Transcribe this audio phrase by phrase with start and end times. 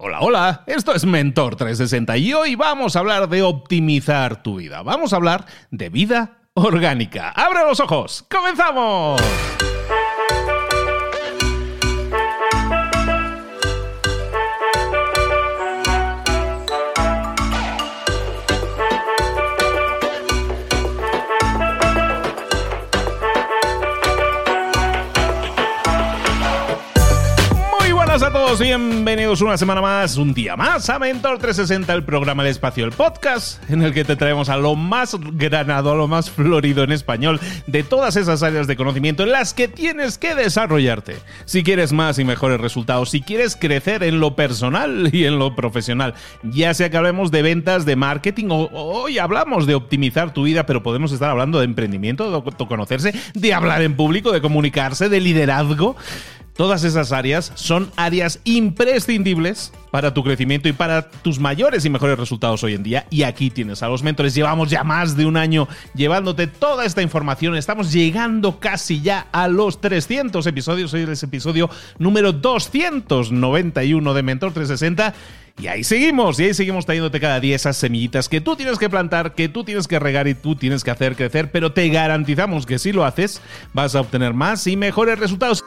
[0.00, 4.82] Hola, hola, esto es Mentor 360 y hoy vamos a hablar de optimizar tu vida.
[4.82, 7.30] Vamos a hablar de vida orgánica.
[7.30, 8.24] ¡Abre los ojos!
[8.30, 9.20] ¡Comenzamos!
[28.48, 32.86] Todos, bienvenidos una semana más, un día más a Mentor 360, el programa El Espacio,
[32.86, 36.82] el podcast, en el que te traemos a lo más granado, a lo más florido
[36.82, 41.16] en español de todas esas áreas de conocimiento en las que tienes que desarrollarte.
[41.44, 45.54] Si quieres más y mejores resultados, si quieres crecer en lo personal y en lo
[45.54, 50.44] profesional, ya sea que hablemos de ventas, de marketing, o hoy hablamos de optimizar tu
[50.44, 55.10] vida, pero podemos estar hablando de emprendimiento, de conocerse, de hablar en público, de comunicarse,
[55.10, 55.96] de liderazgo.
[56.58, 62.18] Todas esas áreas son áreas imprescindibles para tu crecimiento y para tus mayores y mejores
[62.18, 63.06] resultados hoy en día.
[63.10, 64.34] Y aquí tienes a los mentores.
[64.34, 67.54] Llevamos ya más de un año llevándote toda esta información.
[67.54, 70.92] Estamos llegando casi ya a los 300 episodios.
[70.92, 75.14] Hoy es episodio número 291 de Mentor 360.
[75.60, 78.90] Y ahí seguimos, y ahí seguimos trayéndote cada día esas semillitas que tú tienes que
[78.90, 82.64] plantar, que tú tienes que regar y tú tienes que hacer crecer, pero te garantizamos
[82.66, 83.40] que si lo haces
[83.72, 85.64] vas a obtener más y mejores resultados.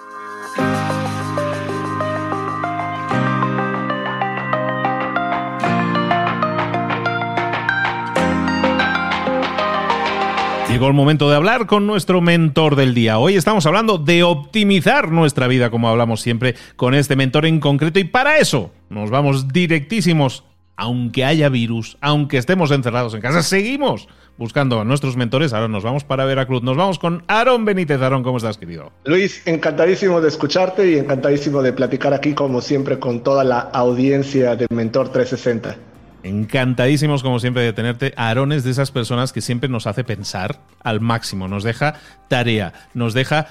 [10.82, 13.20] Llegó el momento de hablar con nuestro mentor del día.
[13.20, 18.00] Hoy estamos hablando de optimizar nuestra vida, como hablamos siempre con este mentor en concreto,
[18.00, 20.44] y para eso nos vamos directísimos.
[20.76, 24.08] Aunque haya virus, aunque estemos encerrados en casa, seguimos
[24.40, 25.54] buscando a nuestros mentores.
[25.54, 26.64] Ahora nos vamos para Veracruz.
[26.64, 28.02] Nos vamos con Aaron Benítez.
[28.02, 28.92] Aaron, ¿cómo estás, querido?
[29.06, 34.56] Luis, encantadísimo de escucharte y encantadísimo de platicar aquí, como siempre, con toda la audiencia
[34.56, 35.91] de Mentor 360.
[36.24, 38.14] Encantadísimos, como siempre, de tenerte.
[38.16, 41.96] Aaron es de esas personas que siempre nos hace pensar al máximo, nos deja
[42.28, 43.48] tarea, nos deja.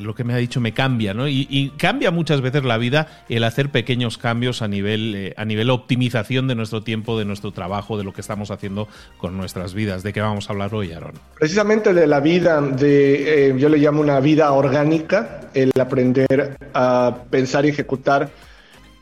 [0.00, 1.28] lo que me ha dicho me cambia, ¿no?
[1.28, 5.70] Y, cambia muchas veces la vida el hacer pequeños cambios a nivel, eh, a nivel
[5.70, 10.02] optimización de nuestro tiempo, de nuestro trabajo, de lo que estamos haciendo con nuestras vidas.
[10.02, 11.12] ¿De qué vamos a hablar hoy, Aaron?
[11.38, 17.16] Precisamente de la vida, de, eh, yo le llamo una vida orgánica, el aprender a
[17.30, 18.30] pensar y ejecutar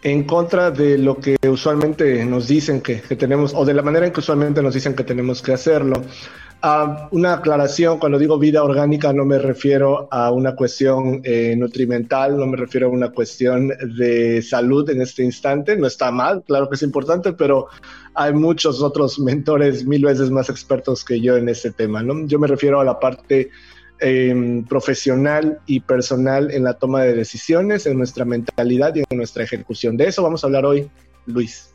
[0.02, 4.12] en contra de lo que usualmente nos dicen que, tenemos, o de la manera en
[4.12, 6.02] que usualmente nos dicen que tenemos que hacerlo.
[6.62, 12.36] Ah, una aclaración, cuando digo vida orgánica no me refiero a una cuestión eh, nutrimental,
[12.36, 16.68] no me refiero a una cuestión de salud en este instante, no está mal, claro
[16.68, 17.68] que es importante, pero
[18.12, 22.26] hay muchos otros mentores mil veces más expertos que yo en este tema, ¿no?
[22.26, 23.50] Yo me refiero a la parte
[24.02, 29.44] Em, profesional y personal en la toma de decisiones, en nuestra mentalidad y en nuestra
[29.44, 29.98] ejecución.
[29.98, 30.90] De eso vamos a hablar hoy,
[31.26, 31.69] Luis.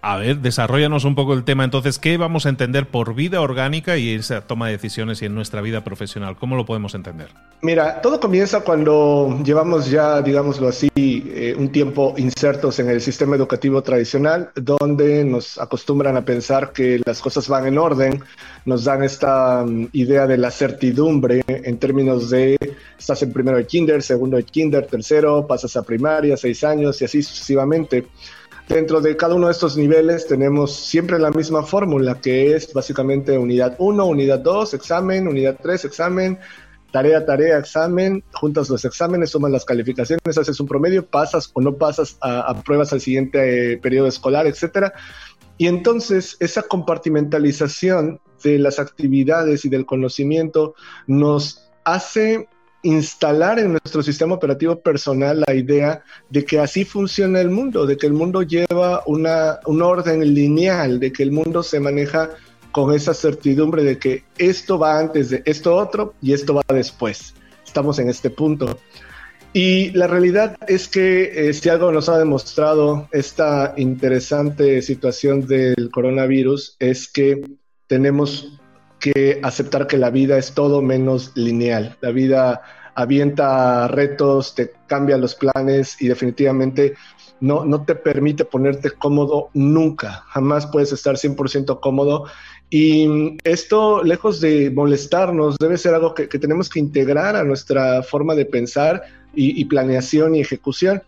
[0.00, 1.64] A ver, desarrollanos un poco el tema.
[1.64, 5.34] Entonces, ¿qué vamos a entender por vida orgánica y esa toma de decisiones y en
[5.34, 6.36] nuestra vida profesional?
[6.36, 7.28] ¿Cómo lo podemos entender?
[7.62, 13.34] Mira, todo comienza cuando llevamos ya, digámoslo así, eh, un tiempo insertos en el sistema
[13.34, 18.22] educativo tradicional, donde nos acostumbran a pensar que las cosas van en orden,
[18.64, 22.56] nos dan esta mm, idea de la certidumbre en términos de
[22.96, 27.04] estás en primero de kinder, segundo de kinder, tercero, pasas a primaria, seis años y
[27.04, 28.06] así sucesivamente.
[28.68, 33.38] Dentro de cada uno de estos niveles tenemos siempre la misma fórmula, que es básicamente
[33.38, 36.38] unidad 1, unidad 2, examen, unidad 3, examen,
[36.90, 41.76] tarea, tarea, examen, juntas los exámenes, sumas las calificaciones, haces un promedio, pasas o no
[41.76, 44.92] pasas a, pruebas al siguiente eh, periodo escolar, etcétera.
[45.56, 50.74] Y entonces esa compartimentalización de las actividades y del conocimiento
[51.06, 52.48] nos hace
[52.82, 57.96] instalar en nuestro sistema operativo personal la idea de que así funciona el mundo, de
[57.96, 62.30] que el mundo lleva una, un orden lineal, de que el mundo se maneja
[62.72, 67.34] con esa certidumbre de que esto va antes de esto otro y esto va después.
[67.64, 68.78] Estamos en este punto.
[69.52, 75.90] Y la realidad es que eh, si algo nos ha demostrado esta interesante situación del
[75.90, 77.42] coronavirus es que
[77.86, 78.60] tenemos
[79.00, 81.96] que aceptar que la vida es todo menos lineal.
[82.00, 82.62] La vida
[82.94, 86.94] avienta retos, te cambia los planes y definitivamente
[87.40, 90.24] no, no te permite ponerte cómodo nunca.
[90.28, 92.24] Jamás puedes estar 100% cómodo.
[92.70, 98.34] Y esto, lejos de molestarnos, debe ser algo que, tenemos que integrar a nuestra forma
[98.34, 99.02] de pensar
[99.34, 101.02] y, planeación y ejecución.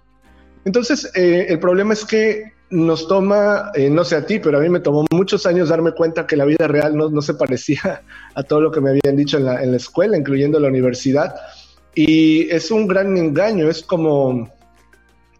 [0.64, 4.60] Entonces, eh, el problema es que nos toma, eh, no sé a ti, pero a
[4.60, 8.02] mí me tomó muchos años darme cuenta que la vida real no, no se parecía
[8.34, 11.34] a todo lo que me habían dicho en la, en la, escuela, incluyendo la universidad.
[11.94, 14.48] Y es un gran engaño, es como,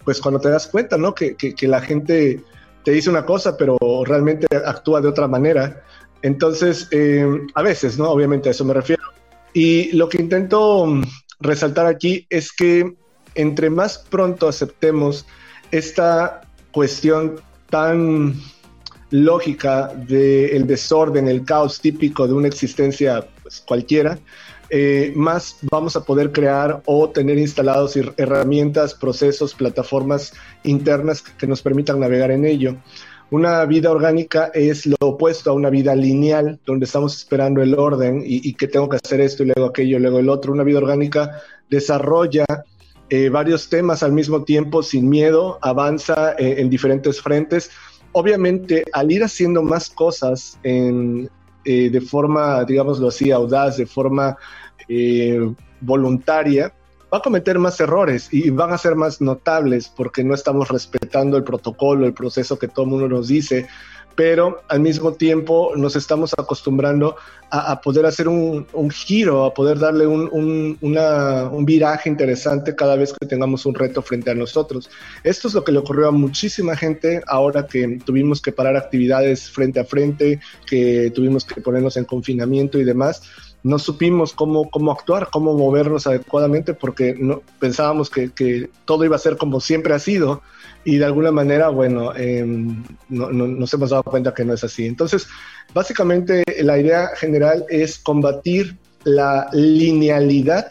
[0.05, 1.15] pues cuando te das cuenta, ¿no?
[1.15, 2.41] Que, que, la gente
[2.85, 5.85] te dice una cosa, pero realmente actúa de otra manera.
[6.23, 7.25] Entonces, eh,
[7.55, 8.11] a veces, ¿no?
[8.11, 9.03] Obviamente a eso me refiero.
[9.53, 11.05] Y lo que intento mm,
[11.39, 12.95] resaltar aquí es que
[13.37, 15.25] entre más pronto aceptemos
[15.71, 16.41] esta
[16.73, 18.35] cuestión tan
[19.11, 24.19] lógica del desorden, el caos típico de una existencia pues, cualquiera,
[24.73, 30.33] eh, más vamos a poder crear o tener instalados herramientas, procesos, plataformas
[30.63, 32.77] internas que nos permitan navegar en ello.
[33.31, 38.23] Una vida orgánica es lo opuesto a una vida lineal, donde estamos esperando el orden
[38.25, 40.53] y, que tengo que hacer esto y luego aquello, y luego el otro.
[40.53, 42.45] Una vida orgánica desarrolla
[43.11, 47.73] eh, varios temas al mismo tiempo sin miedo, avanza eh, en diferentes frentes.
[48.13, 51.29] Obviamente, al ir haciendo más cosas en,
[51.65, 54.37] eh, de forma, digámoslo así, audaz, de forma
[55.81, 56.73] voluntaria,
[57.13, 61.37] va a cometer más errores y van a ser más notables porque no estamos respetando
[61.37, 63.69] el protocolo, el proceso que todo el mundo nos dice,
[64.21, 67.17] pero al mismo tiempo nos estamos acostumbrando
[67.49, 73.65] a, poder hacer un, giro, a poder darle un, viraje interesante cada vez que tengamos
[73.65, 74.91] un reto frente a nosotros.
[75.25, 79.51] Esto es lo que le ocurrió a muchísima gente ahora que tuvimos que parar actividades
[79.51, 83.23] frente a frente, que tuvimos que ponernos en confinamiento y demás
[83.63, 89.21] no supimos cómo, cómo actuar, cómo movernos adecuadamente, porque no, pensábamos que, todo iba a
[89.21, 90.43] ser como siempre ha sido,
[90.85, 94.87] y de alguna manera, bueno, em, no, nos hemos dado cuenta que no es así.
[94.87, 95.27] Entonces,
[95.75, 100.71] básicamente la idea general es combatir la linealidad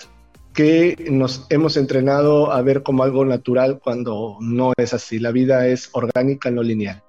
[0.53, 5.19] que nos hemos entrenado a ver como algo natural cuando no es así.
[5.19, 7.03] La vida es orgánica, no lineal.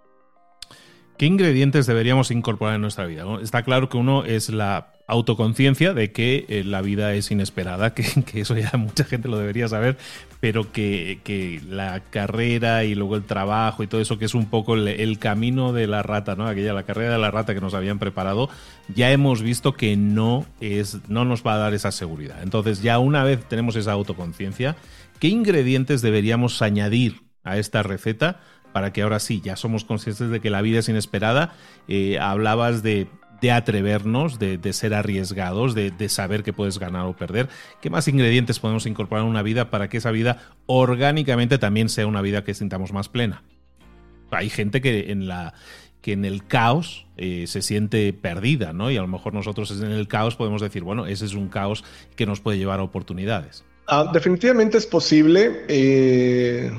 [1.21, 3.27] ¿Qué ingredientes deberíamos incorporar en nuestra vida?
[3.43, 8.07] Está claro que uno es la autoconciencia de que eh, la vida es inesperada, que,
[8.41, 9.99] eso ya mucha gente lo debería saber,
[10.41, 14.77] pero que, la carrera y luego el trabajo y todo eso, que es un poco
[14.77, 16.47] el, camino de la rata, ¿no?
[16.47, 18.49] Aquella, la carrera de la rata que nos habían preparado,
[18.89, 22.43] ya hemos visto que no, es, no nos va a dar esa seguridad.
[22.43, 24.75] Entonces, ya una vez tenemos esa autoconciencia,
[25.19, 28.41] ¿qué ingredientes deberíamos añadir a esta receta?
[28.73, 31.55] Para que ahora sí, ya somos conscientes de que la vida es inesperada.
[31.89, 33.09] Eh, hablabas de
[33.49, 37.49] atrevernos, de, ser arriesgados, de, saber que puedes ganar o perder.
[37.81, 42.07] ¿Qué más ingredientes podemos incorporar en una vida para que esa vida orgánicamente también sea
[42.07, 43.43] una vida que sintamos más plena?
[44.31, 45.55] Hay gente que en la
[46.03, 48.91] que en el caos eh, se siente perdida, ¿no?
[48.91, 51.85] Y a lo mejor nosotros en el caos podemos decir, bueno, ese es un caos
[52.17, 53.65] que nos puede llevar a oportunidades.
[53.87, 55.65] Ah, definitivamente es posible.
[55.69, 56.71] Eh,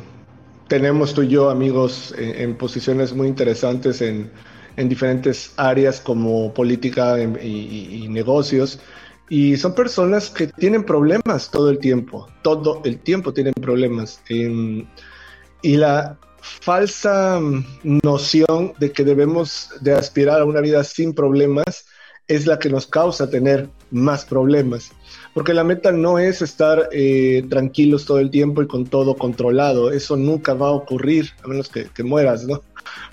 [0.71, 4.31] tenemos tú y yo amigos en posiciones muy interesantes en,
[4.77, 8.79] en diferentes áreas como política y, negocios.
[9.27, 14.21] Y son personas que tienen problemas todo el tiempo, todo el tiempo tienen problemas.
[14.29, 17.41] y la falsa
[17.83, 21.85] noción de que debemos de aspirar a una vida sin problemas
[22.29, 24.93] es la que nos causa tener más problemas.
[25.33, 29.91] Porque la meta no es estar eh, tranquilos todo el tiempo y con todo controlado.
[29.91, 32.61] Eso nunca va a ocurrir, a menos que, que mueras, ¿no?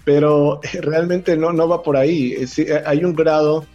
[0.05, 2.35] pero eh, realmente no, no va por ahí.
[2.35, 3.67] Eh, hay un grado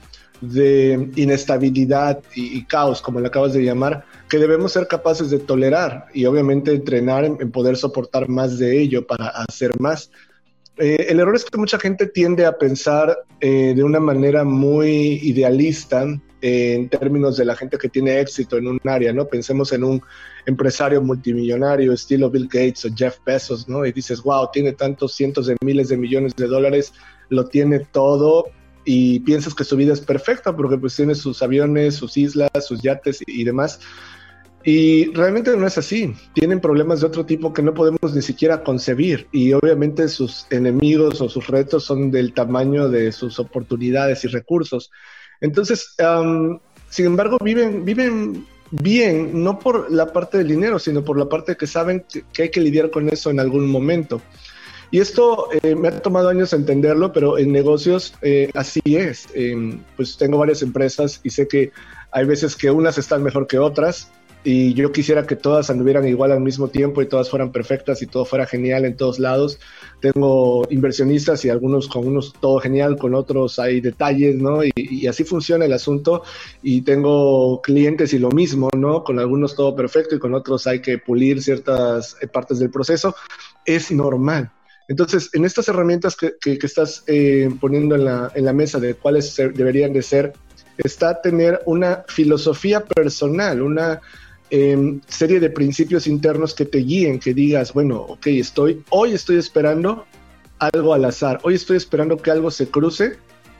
[0.42, 6.07] de inestabilidad y, caos, como le acabas de llamar, que debemos ser capaces de tolerar
[6.13, 10.12] y obviamente entrenar en, poder soportar más de ello para hacer más.
[10.78, 16.07] Eh, el error es que mucha gente tiende a pensar de una manera muy idealista
[16.45, 19.26] en términos de la gente que tiene éxito en un área, ¿no?
[19.26, 20.02] Pensemos en un
[20.45, 23.85] empresario multimillonario estilo Bill Gates o Jeff Bezos, ¿no?
[23.85, 26.92] Y dices, wow, tiene tantos cientos de miles de millones de dólares,
[27.30, 28.47] lo tiene todo
[28.83, 32.81] y piensas que su vida es perfecta porque pues tiene sus aviones, sus islas, sus
[32.81, 33.80] yates y demás.
[34.66, 36.14] Y realmente no es así.
[36.33, 39.28] Tienen problemas de otro tipo que no podemos ni siquiera concebir.
[39.31, 44.92] Y obviamente sus enemigos o sus retos son del tamaño de sus oportunidades y recursos.
[45.44, 45.95] Entonces,
[46.90, 51.57] sin embargo, viven, viven bien, no por la parte del dinero, sino por la parte
[51.57, 54.21] que saben que, hay que lidiar con eso en algún momento.
[54.90, 59.28] Y esto eh, me ha tomado años entenderlo, pero en negocios eh, así es.
[59.33, 61.71] Em, pues tengo varias empresas y sé que
[62.12, 64.09] hay veces que unas están mejor que otras
[64.44, 68.07] y yo quisiera que todas anduvieran igual al mismo tiempo y todas fueran perfectas y
[68.07, 69.57] todo fuera genial en todos lados.
[70.02, 74.59] Tengo inversionistas y algunos con unos todo genial, con otros hay detalles, ¿no?
[74.64, 76.23] Y, así funciona el asunto.
[76.62, 79.06] Y tengo clientes y lo mismo, ¿no?
[79.06, 83.16] Con algunos todo perfecto y con otros hay que pulir ciertas eh, partes del proceso.
[83.66, 84.52] Es normal.
[84.90, 88.95] Entonces, en estas herramientas que, que, estás eh, poniendo en la, en la mesa de
[88.95, 90.33] cuáles deberían de ser,
[90.78, 94.02] está tener una filosofía personal, una
[94.56, 99.38] em, serie de principios internos que te guíen, que digas, bueno, ok, estoy, hoy estoy
[99.38, 100.06] esperando
[100.60, 103.18] algo al azar, hoy estoy esperando que algo se cruce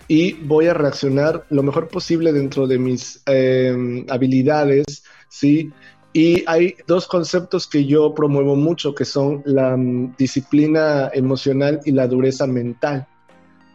[0.08, 5.72] y voy a reaccionar lo mejor posible dentro de mis em, habilidades, ¿sí?
[6.14, 11.92] Y hay dos conceptos que yo promuevo mucho, que son la mm, disciplina emocional y
[11.92, 13.08] la dureza mental.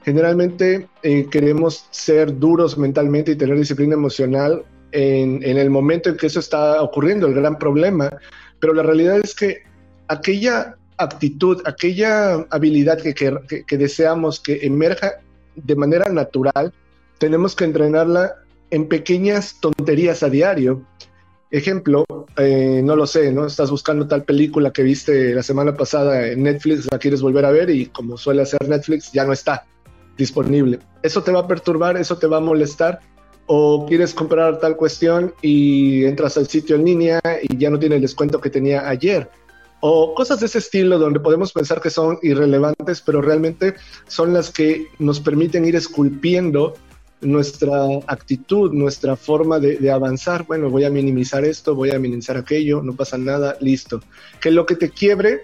[0.04, 6.26] Generalmente eh, queremos ser duros mentalmente y tener disciplina emocional en, el momento en que
[6.26, 8.10] eso está ocurriendo, el gran problema,
[8.60, 9.62] pero la realidad es que
[10.08, 15.20] aquella actitud, aquella habilidad que, que deseamos que emerja
[15.54, 16.72] de manera natural,
[17.18, 18.34] tenemos que entrenarla
[18.70, 20.84] en pequeñas tonterías a diario.
[21.50, 22.04] Ejemplo,
[22.36, 23.46] eh, no lo sé, ¿no?
[23.46, 27.50] Estás buscando tal película que viste la semana pasada en Netflix, la quieres volver a
[27.50, 29.64] ver y como suele hacer Netflix, ya no está
[30.16, 30.80] disponible.
[31.02, 33.00] Eso te va a perturbar, eso te va a molestar.
[33.48, 37.96] O quieres comprar tal cuestión y entras al sitio en línea y ya no tiene
[37.96, 39.28] el descuento que tenía ayer.
[39.80, 43.74] O cosas de ese estilo donde podemos pensar que son irrelevantes, pero realmente
[44.06, 46.74] son las que nos permiten ir esculpiendo
[47.20, 50.46] nuestra actitud, nuestra forma de, avanzar.
[50.46, 54.02] Bueno, voy a minimizar esto, voy a minimizar aquello, no pasa nada, listo.
[54.40, 55.42] Que lo que te quiebre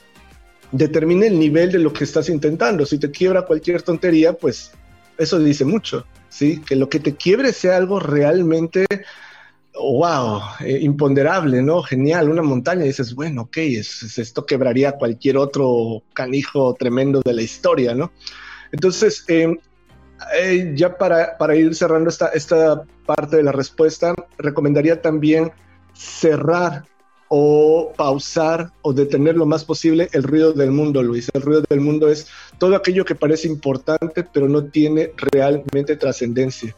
[0.73, 2.87] determine el nivel de lo que estás intentando.
[2.87, 4.73] Si te quiebra cualquier tontería, pues
[5.17, 6.61] eso dice mucho, ¿sí?
[6.61, 8.87] Que lo que te quiebre sea algo realmente,
[9.75, 11.83] wow, eh, imponderable, ¿no?
[11.83, 12.83] Genial, una montaña.
[12.83, 18.11] Dices, bueno, ok, esto quebraría cualquier otro canijo tremendo de la historia, ¿no?
[18.73, 19.57] Entonces, eh,
[20.37, 25.53] eh, ya para, para, ir cerrando esta, esta parte de la respuesta, recomendaría también
[25.93, 26.85] cerrar
[27.37, 31.29] o pausar o detener lo más posible el ruido del mundo, Luis.
[31.35, 36.77] El ruido del mundo es todo aquello que parece importante pero no tiene realmente trascendencia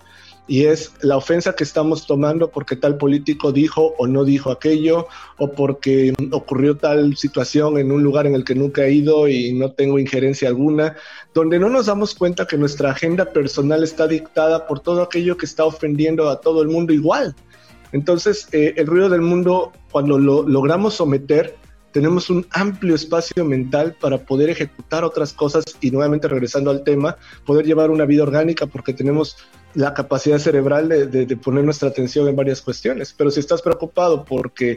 [0.48, 5.08] y es la ofensa que estamos tomando porque tal político dijo o no dijo aquello,
[5.36, 9.52] o porque ocurrió tal situación en un lugar en el que nunca he ido y
[9.52, 10.96] no tengo injerencia alguna,
[11.34, 15.46] donde no nos damos cuenta que nuestra agenda personal está dictada por todo aquello que
[15.46, 17.34] está ofendiendo a todo el mundo igual.
[17.92, 21.56] Entonces, eh, el ruido del mundo, cuando lo logramos someter,
[21.96, 27.16] tenemos un amplio espacio mental para poder ejecutar otras cosas y nuevamente regresando al tema,
[27.46, 29.38] poder llevar una vida orgánica porque tenemos
[29.72, 33.14] la capacidad cerebral de, poner nuestra atención en varias cuestiones.
[33.16, 34.76] Pero si estás preocupado porque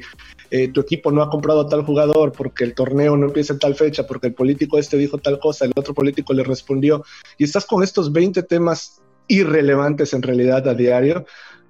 [0.49, 3.59] eh, tu equipo no ha comprado a tal jugador, porque el torneo no empieza en
[3.59, 7.03] tal fecha, porque el político este dijo tal cosa, el otro político le respondió,
[7.37, 11.25] y estás con estos 20 temas irrelevantes en realidad a diario,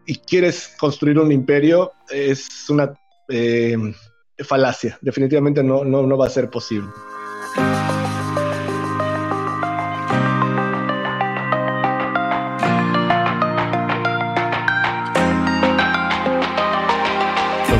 [0.09, 2.93] y quieres construir un imperio, es una...
[3.29, 3.77] Eh,
[4.43, 4.97] falacia.
[5.01, 6.89] Definitivamente no, no, no va a ser posible.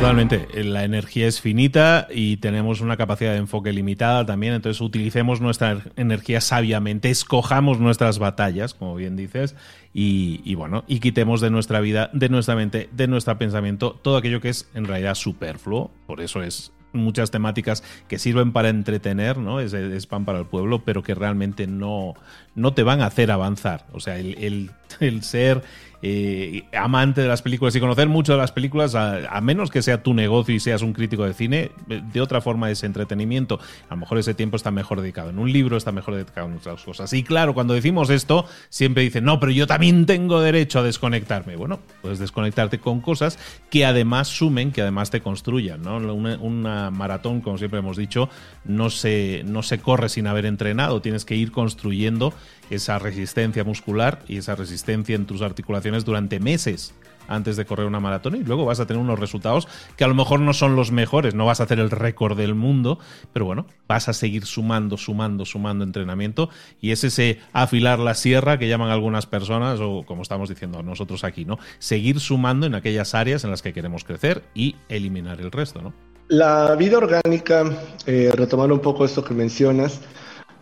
[0.00, 0.64] Totalmente.
[0.64, 4.54] La energía es finita y tenemos una capacidad de enfoque limitada también.
[4.54, 9.56] Entonces utilicemos nuestra energía sabiamente, escojamos nuestras batallas, como bien dices,
[9.92, 14.40] y, bueno, y quitemos de nuestra vida, de nuestra mente, de nuestro pensamiento, todo aquello
[14.40, 15.90] que es en realidad superfluo.
[16.06, 19.60] Por eso es muchas temáticas que sirven para entretener, ¿no?
[19.60, 22.14] Es, es, pan para el pueblo, pero que realmente no,
[22.54, 23.86] no te van a hacer avanzar.
[23.92, 25.62] O sea, el, el ser
[26.02, 30.02] eh, amante de las películas y conocer mucho de las películas, a, menos que sea
[30.02, 33.60] tu negocio y seas un crítico de cine, de otra forma es entretenimiento.
[33.88, 36.56] A lo mejor ese tiempo está mejor dedicado en un libro, está mejor dedicado en
[36.56, 37.12] otras cosas.
[37.12, 41.56] Y claro, cuando decimos esto, siempre dicen, no, pero yo también tengo derecho a desconectarme.
[41.56, 43.38] Bueno, puedes desconectarte con cosas
[43.70, 45.82] que además sumen, que además te construyan.
[45.82, 45.98] ¿no?
[45.98, 48.30] Una, maratón, como siempre hemos dicho,
[48.64, 52.32] no se, no se corre sin haber entrenado, tienes que ir construyendo
[52.70, 56.94] esa resistencia muscular y esa resistencia en tus articulaciones durante meses
[57.30, 60.14] antes de correr una maratón y luego vas a tener unos resultados que a lo
[60.14, 62.98] mejor no son los mejores, no vas a hacer el récord del mundo,
[63.32, 68.58] pero bueno, vas a seguir sumando, sumando, sumando entrenamiento y es ese afilar la sierra
[68.58, 71.58] que llaman algunas personas o como estamos diciendo nosotros aquí, ¿no?
[71.78, 75.94] Seguir sumando en aquellas áreas en las que queremos crecer y eliminar el resto, ¿no?
[76.28, 77.64] La vida orgánica,
[78.06, 80.00] eh, retomando un poco esto que mencionas,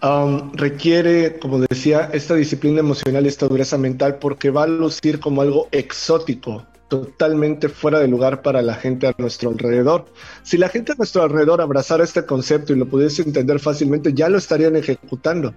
[0.00, 5.18] Um, requiere, como decía, esta disciplina emocional y esta dureza mental porque va a lucir
[5.18, 10.04] como algo exótico, totalmente fuera de lugar para la gente a nuestro alrededor.
[10.44, 14.28] Si la gente a nuestro alrededor abrazara este concepto y lo pudiese entender fácilmente, ya
[14.28, 15.52] lo estarían ejecutando.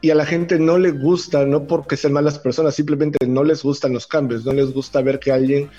[0.00, 3.62] Y a la gente no le gusta, no porque sean malas personas, simplemente no les
[3.62, 5.70] gustan los cambios, no les gusta ver que alguien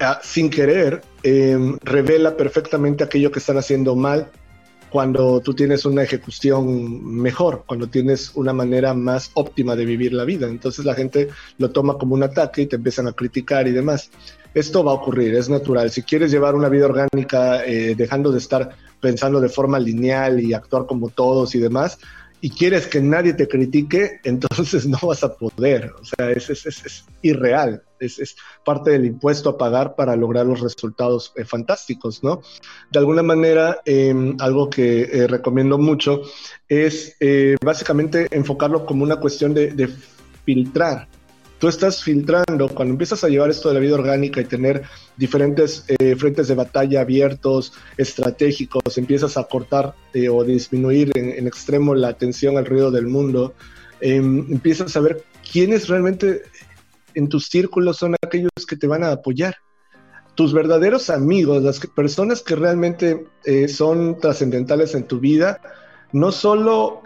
[0.00, 4.28] ah, sin querer em, revela perfectamente aquello que están haciendo mal
[4.92, 10.24] cuando tú tienes una ejecución mejor, cuando tienes una manera más óptima de vivir la
[10.24, 10.46] vida.
[10.46, 14.10] Entonces la gente lo toma como un ataque y te empiezan a criticar y demás.
[14.52, 15.90] esto va a ocurrir, es natural.
[15.90, 20.52] Si quieres llevar una vida orgánica eh, dejando de estar pensando de forma lineal y
[20.52, 21.98] actuar como todos y demás,
[22.44, 25.92] y quieres que nadie te critique, entonces no vas a poder.
[25.98, 27.82] O sea, es, es, es, irreal.
[28.00, 32.42] Es, parte del impuesto a pagar para lograr los resultados eh, fantásticos, ¿no?
[32.90, 36.22] De alguna manera, em, algo que eh, recomiendo mucho
[36.68, 39.88] es eh, básicamente enfocarlo como una cuestión de
[40.44, 41.06] filtrar
[41.62, 44.82] tú estás filtrando, cuando empiezas a llevar esto de la vida orgánica y tener
[45.16, 51.94] diferentes eh, frentes de batalla abiertos, estratégicos, empiezas a cortar eh, o disminuir en, extremo
[51.94, 53.54] la atención al ruido del mundo,
[54.00, 56.42] em, empiezas a ver quiénes realmente
[57.14, 59.54] en tus círculos son aquellos que te van a apoyar.
[60.34, 65.60] Tus verdaderos amigos, las personas que realmente eh, son trascendentales en tu vida,
[66.10, 67.02] no solo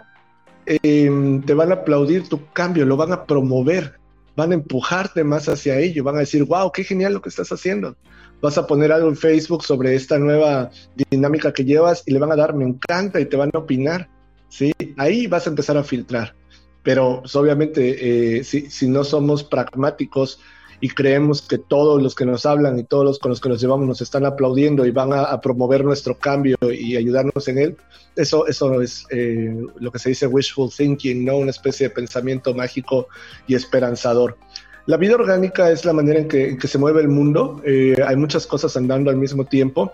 [0.65, 3.97] em, te van a aplaudir tu cambio, lo van a promover
[4.37, 7.51] van a empujarte más hacia ello, van a decir, wow, qué genial lo que estás
[7.51, 7.97] haciendo.
[8.39, 10.69] Vas a poner algo en Facebook sobre esta nueva
[11.09, 14.07] dinámica que llevas y le van a dar me encanta y te van a opinar,
[14.47, 14.71] ¿sí?
[14.95, 16.35] Ahí vas a empezar a filtrar.
[16.83, 20.39] Pero obviamente, eh, si, si no somos pragmáticos,
[20.79, 23.59] y creemos que todos los que nos hablan y todos los con los que nos
[23.59, 27.77] llevamos nos están aplaudiendo y van a, promover nuestro cambio y ayudarnos en él,
[28.15, 31.37] eso, eso es eh, lo que se dice wishful thinking, ¿no?
[31.37, 33.07] Una especie de pensamiento mágico
[33.47, 34.37] y esperanzador.
[34.85, 37.61] La vida orgánica es la manera en que, se mueve el mundo.
[37.65, 39.91] Eh, hay muchas cosas andando al mismo tiempo.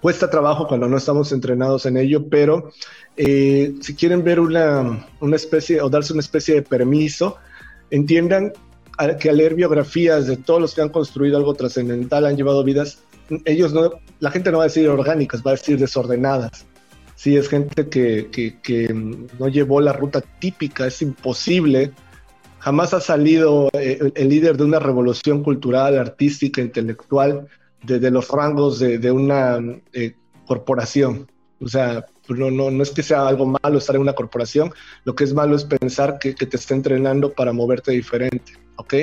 [0.00, 2.70] Cuesta trabajo cuando no estamos entrenados en ello, pero
[3.16, 7.36] eh, si quieren ver una, una especie o darse una especie de permiso,
[7.90, 8.52] entiendan
[9.18, 13.02] que al leer biografías de todos los que han construido algo trascendental, han llevado vidas,
[13.44, 16.66] ellos no, la gente no va a decir orgánicas, va a decir desordenadas.
[17.14, 21.92] Sí, es gente que, que, no llevó la ruta típica, es imposible.
[22.60, 27.46] Jamás ha salido eh, el, líder de una revolución cultural, artística, intelectual,
[27.82, 29.58] desde los rangos de, de una
[29.92, 30.14] eh,
[30.46, 31.30] corporación.
[31.60, 34.72] O sea, no, no, no es que sea algo malo estar en una corporación,
[35.04, 38.52] lo que es malo es pensar que, que te está entrenando para moverte diferente.
[38.80, 38.94] ¿Ok?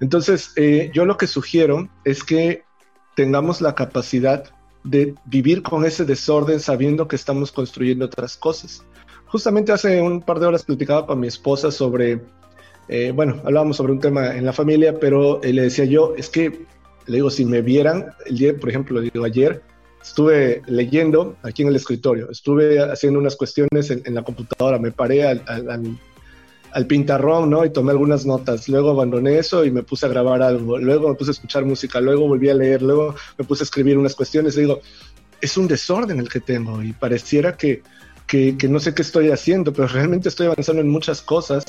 [0.00, 2.64] Entonces, eh, yo lo que sugiero es que
[3.14, 4.44] tengamos la capacidad
[4.84, 8.84] de vivir con ese desorden sabiendo que estamos construyendo otras cosas.
[9.26, 12.20] Justamente hace un par de horas platicaba con mi esposa sobre,
[12.88, 16.28] eh, bueno, hablábamos sobre un tema en la familia, pero eh, le decía yo, es
[16.28, 16.66] que,
[17.06, 19.62] le digo, si me vieran, el día, por ejemplo, le digo, ayer
[20.00, 25.26] estuve leyendo aquí en el escritorio, estuve haciendo unas cuestiones en, la computadora, me paré
[25.26, 25.98] al al
[26.84, 27.64] pintarrón, ¿no?
[27.64, 28.68] Y tomé algunas notas.
[28.68, 30.76] Luego abandoné eso y me puse a grabar algo.
[30.76, 32.02] Luego me puse a escuchar música.
[32.02, 32.82] Luego volví a leer.
[32.82, 34.58] Luego me puse a escribir unas cuestiones.
[34.58, 34.82] Y digo,
[35.40, 37.82] es un desorden el que tengo y pareciera que,
[38.26, 41.64] que, no sé qué estoy haciendo, pero realmente estoy avanzando en muchas cosas.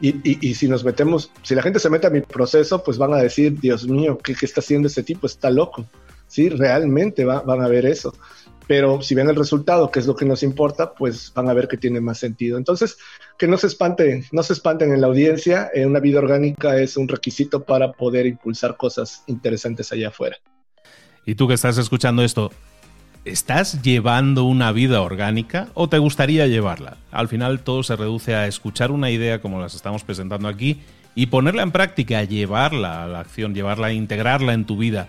[0.00, 3.14] Y, y, si nos metemos, si la gente se mete a mi proceso, pues van
[3.14, 5.28] a decir, Dios mío, ¿qué, qué está haciendo ese tipo?
[5.28, 5.86] Está loco.
[6.26, 8.12] Sí, realmente van a ver eso
[8.68, 11.68] pero si ven el resultado, que es lo que nos importa, pues van a ver
[11.68, 12.58] que tiene más sentido.
[12.58, 12.98] Entonces,
[13.38, 16.98] que no se espanten, no se espanten en la audiencia, eh, una vida orgánica es
[16.98, 20.36] un requisito para poder impulsar cosas interesantes allá afuera.
[21.24, 22.52] Y tú que estás escuchando esto,
[23.24, 26.98] ¿estás llevando una vida orgánica o te gustaría llevarla?
[27.10, 30.82] Al final todo se reduce a escuchar una idea como las estamos presentando aquí
[31.14, 35.08] y ponerla en práctica, llevarla a la acción, llevarla, integrarla en tu vida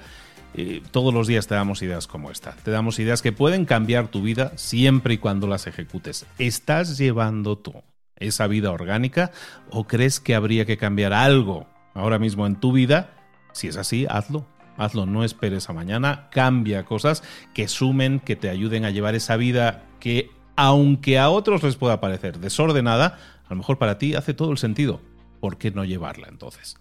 [0.92, 2.54] todos los días te damos ideas como esta.
[2.64, 6.26] Te damos ideas que pueden cambiar tu vida siempre y cuando las ejecutes.
[6.38, 7.74] ¿Estás llevando tú
[8.16, 9.32] esa vida orgánica
[9.70, 13.12] o crees que habría que cambiar algo ahora mismo en tu vida?
[13.54, 14.48] Si es así, hazlo.
[14.78, 16.30] Hazlo, no esperes a mañana.
[16.32, 17.22] Cambia cosas
[17.54, 22.00] que sumen, que te ayuden a llevar esa vida que, aunque a otros les pueda
[22.00, 25.02] parecer desordenada, a lo mejor para ti hace todo el sentido.
[25.42, 26.78] ¿Por qué no llevarla entonces?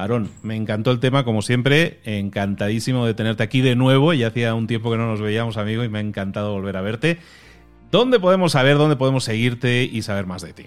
[0.00, 4.54] Aarón, me encantó el tema, como siempre, encantadísimo de tenerte aquí de nuevo, ya hacía
[4.54, 7.18] un tiempo que no nos veíamos, amigo, y me ha encantado volver a verte.
[7.90, 10.66] ¿Dónde podemos saber, dónde podemos seguirte y saber más de ti?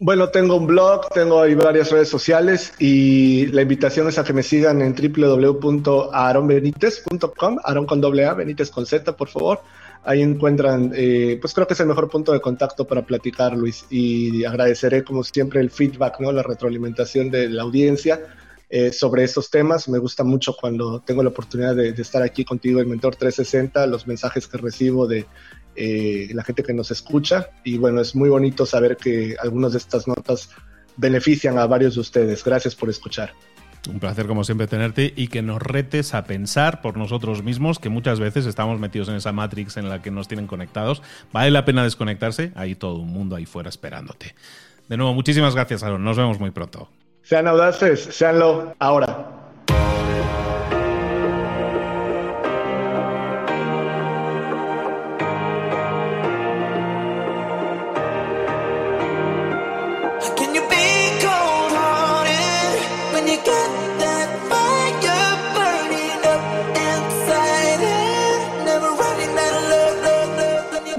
[0.00, 4.32] Bueno, tengo un blog, tengo ahí varias redes sociales y la invitación es a que
[4.32, 9.60] me sigan en www.aaronbenitez.com, Aaron con doble A, Benítez con Z, por favor.
[10.04, 13.86] Ahí encuentran, eh, pues creo que es el mejor punto de contacto para platicar, Luis,
[13.90, 16.30] y agradeceré como siempre el feedback, ¿no?
[16.30, 18.20] la retroalimentación de la audiencia
[18.70, 19.88] eh, sobre estos temas.
[19.88, 24.06] Me gusta mucho cuando tengo la oportunidad de, estar aquí contigo en Mentor 360, los
[24.06, 25.26] mensajes que recibo de
[25.78, 29.78] eh, la gente que nos escucha, y bueno, es muy bonito saber que algunas de
[29.78, 30.50] estas notas
[30.96, 32.42] benefician a varios de ustedes.
[32.44, 33.32] Gracias por escuchar.
[33.88, 37.88] Un placer como siempre tenerte y que nos retes a pensar por nosotros mismos, que
[37.88, 41.00] muchas veces estamos metidos en esa matrix en la que nos tienen conectados.
[41.32, 44.34] Vale la pena desconectarse, hay todo un mundo ahí fuera esperándote.
[44.88, 46.02] De nuevo, muchísimas gracias, Aaron.
[46.02, 46.90] Nos vemos muy pronto.
[47.22, 49.37] Sean audaces, seanlo ahora.